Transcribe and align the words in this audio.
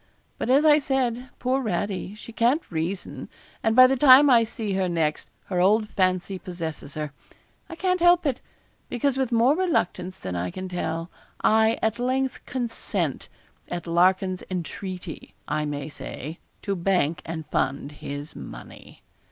But 0.39 0.49
as 0.49 0.65
I 0.65 0.79
said, 0.79 1.29
poor 1.37 1.61
Radie, 1.61 2.17
she 2.17 2.33
can't 2.33 2.71
reason; 2.71 3.29
and 3.61 3.75
by 3.75 3.85
the 3.85 3.95
time 3.95 4.31
I 4.31 4.43
see 4.43 4.73
her 4.73 4.89
next, 4.89 5.29
her 5.45 5.61
old 5.61 5.89
fancy 5.89 6.39
possesses 6.39 6.95
her. 6.95 7.13
I 7.69 7.75
can't 7.75 7.99
help 7.99 8.25
it; 8.25 8.41
because 8.89 9.15
with 9.19 9.31
more 9.31 9.55
reluctance 9.55 10.17
than 10.17 10.35
I 10.35 10.49
can 10.49 10.67
tell, 10.69 11.11
I 11.43 11.77
at 11.83 11.99
length 11.99 12.43
consent, 12.47 13.29
at 13.69 13.85
Larkin's 13.85 14.41
entreaty, 14.49 15.35
I 15.47 15.65
may 15.65 15.87
say, 15.87 16.39
to 16.63 16.75
bank 16.75 17.21
and 17.23 17.45
fund 17.51 17.91
his 17.91 18.35
money.' 18.35 19.03